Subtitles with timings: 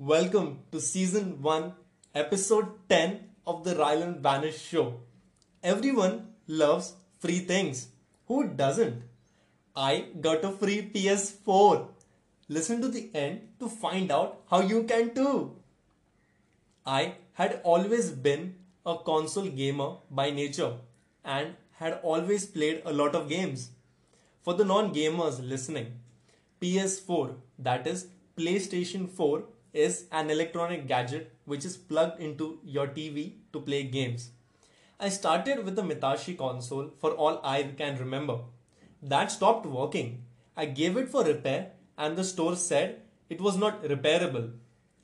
[0.00, 1.72] Welcome to season 1,
[2.14, 5.00] episode 10 of the Ryland Banish show.
[5.60, 7.88] Everyone loves free things.
[8.28, 9.02] Who doesn't?
[9.74, 11.88] I got a free PS4.
[12.48, 15.56] Listen to the end to find out how you can too.
[16.86, 18.54] I had always been
[18.86, 20.74] a console gamer by nature
[21.24, 23.70] and had always played a lot of games.
[24.42, 25.98] For the non gamers listening,
[26.62, 28.06] PS4, that is
[28.36, 29.42] PlayStation 4,
[29.72, 34.30] is an electronic gadget which is plugged into your TV to play games.
[35.00, 38.40] I started with the Mitashi console for all I can remember.
[39.02, 40.24] That stopped working.
[40.56, 44.52] I gave it for repair and the store said it was not repairable.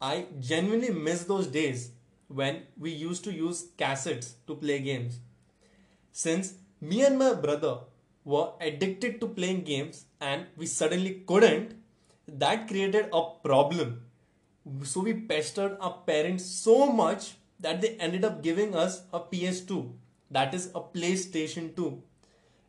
[0.00, 1.92] I genuinely miss those days
[2.28, 5.20] when we used to use cassettes to play games.
[6.12, 7.78] Since me and my brother
[8.24, 11.74] were addicted to playing games and we suddenly couldn't,
[12.26, 14.02] that created a problem.
[14.84, 19.92] So we pestered our parents so much that they ended up giving us a PS2,
[20.30, 22.02] that is a PlayStation 2.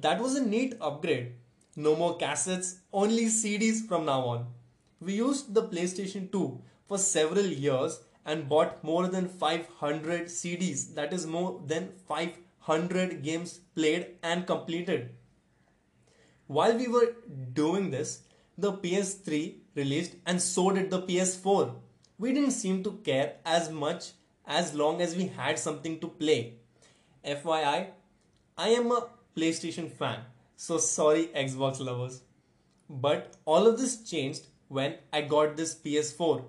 [0.00, 1.32] That was a neat upgrade.
[1.76, 4.46] No more cassettes, only CDs from now on.
[5.00, 11.12] We used the PlayStation 2 for several years and bought more than 500 CDs, that
[11.12, 15.14] is more than 500 games played and completed.
[16.46, 17.14] While we were
[17.52, 18.22] doing this,
[18.60, 21.74] the PS3 released and so did the PS4.
[22.18, 24.12] We didn't seem to care as much
[24.46, 26.54] as long as we had something to play.
[27.24, 27.88] FYI,
[28.58, 30.20] I am a PlayStation fan,
[30.56, 32.22] so sorry Xbox lovers.
[32.88, 36.44] But all of this changed when I got this PS4.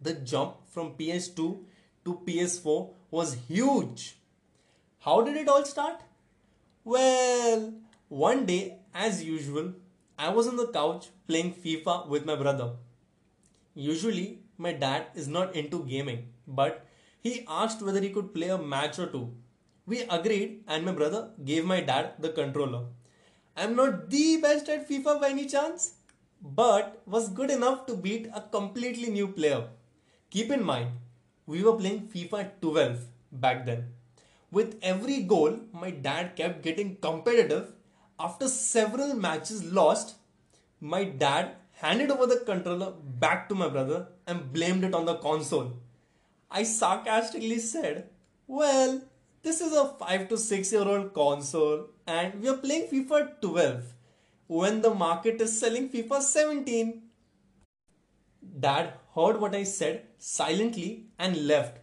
[0.00, 1.64] The jump from PS2
[2.04, 4.16] to PS4 was huge.
[5.00, 6.00] How did it all start?
[6.84, 7.74] Well,
[8.08, 9.74] one day, as usual,
[10.18, 12.72] I was on the couch playing FIFA with my brother.
[13.74, 16.84] Usually, my dad is not into gaming, but
[17.20, 19.32] he asked whether he could play a match or two.
[19.86, 22.86] We agreed, and my brother gave my dad the controller.
[23.56, 25.94] I'm not the best at FIFA by any chance,
[26.42, 29.68] but was good enough to beat a completely new player.
[30.30, 30.90] Keep in mind,
[31.46, 33.92] we were playing FIFA 12 back then.
[34.50, 37.72] With every goal, my dad kept getting competitive
[38.18, 40.16] after several matches lost,
[40.80, 42.92] my dad handed over the controller
[43.24, 45.72] back to my brother and blamed it on the console.
[46.50, 48.08] I sarcastically said,
[48.46, 49.02] Well,
[49.42, 53.84] this is a 5 to 6 year old console and we are playing FIFA 12
[54.48, 57.02] when the market is selling FIFA 17.
[58.60, 61.78] Dad heard what I said silently and left.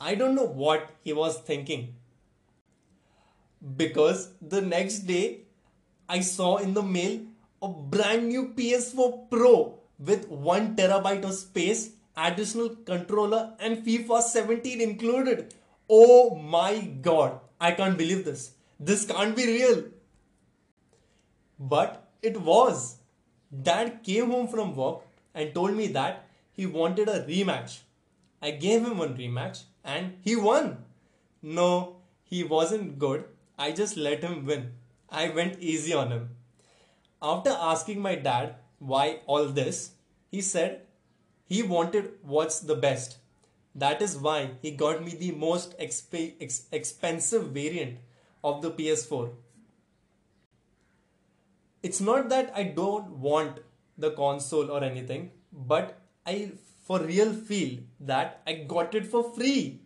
[0.00, 1.96] I don't know what he was thinking.
[3.76, 5.47] Because the next day
[6.08, 7.20] I saw in the mail
[7.60, 14.80] a brand new PS4 Pro with 1 terabyte of space, additional controller, and FIFA 17
[14.80, 15.54] included.
[15.90, 18.52] Oh my god, I can't believe this.
[18.80, 19.84] This can't be real.
[21.58, 22.98] But it was.
[23.62, 25.00] Dad came home from work
[25.34, 27.80] and told me that he wanted a rematch.
[28.40, 30.84] I gave him one rematch and he won.
[31.42, 33.24] No, he wasn't good.
[33.58, 34.72] I just let him win.
[35.10, 36.30] I went easy on him.
[37.20, 39.92] After asking my dad why all this,
[40.30, 40.82] he said
[41.46, 43.18] he wanted what's the best.
[43.74, 47.98] That is why he got me the most exp- ex- expensive variant
[48.44, 49.30] of the PS4.
[51.82, 53.60] It's not that I don't want
[53.96, 56.52] the console or anything, but I
[56.84, 59.80] for real feel that I got it for free.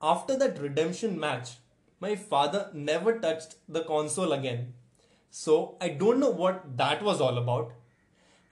[0.00, 1.56] After that redemption match,
[2.00, 4.74] my father never touched the console again.
[5.30, 7.72] So I don't know what that was all about.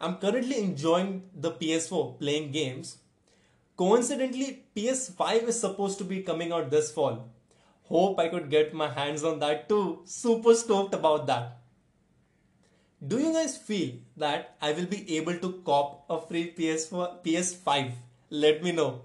[0.00, 2.98] I'm currently enjoying the PS4 playing games.
[3.76, 7.28] Coincidentally, PS5 is supposed to be coming out this fall.
[7.84, 10.02] Hope I could get my hands on that too.
[10.04, 11.58] Super stoked about that.
[13.06, 17.92] Do you guys feel that I will be able to cop a free PS4, PS5?
[18.30, 19.02] Let me know.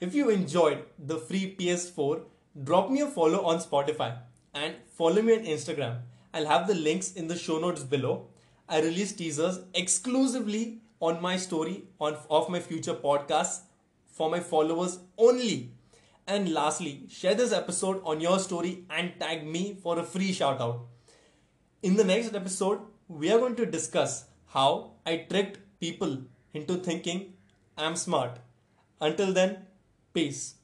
[0.00, 2.22] If you enjoyed the free PS4,
[2.64, 4.18] drop me a follow on Spotify
[4.54, 6.00] and follow me on Instagram.
[6.34, 8.28] I'll have the links in the show notes below.
[8.68, 13.62] I release teasers exclusively on my story on of my future podcasts
[14.06, 15.72] for my followers only.
[16.26, 20.60] And lastly, share this episode on your story and tag me for a free shout
[20.60, 20.86] out.
[21.82, 26.18] In the next episode, we are going to discuss how I tricked people
[26.54, 27.34] into thinking
[27.76, 28.38] I'm smart.
[29.00, 29.66] Until then,
[30.14, 30.54] peace.